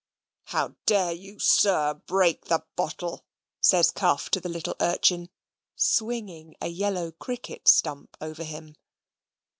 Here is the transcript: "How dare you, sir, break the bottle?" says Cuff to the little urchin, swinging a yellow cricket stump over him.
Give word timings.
"How 0.45 0.77
dare 0.87 1.11
you, 1.11 1.37
sir, 1.37 1.93
break 1.93 2.45
the 2.45 2.65
bottle?" 2.75 3.23
says 3.59 3.91
Cuff 3.91 4.31
to 4.31 4.39
the 4.41 4.49
little 4.49 4.75
urchin, 4.79 5.29
swinging 5.75 6.55
a 6.59 6.69
yellow 6.69 7.11
cricket 7.11 7.67
stump 7.67 8.17
over 8.19 8.43
him. 8.43 8.77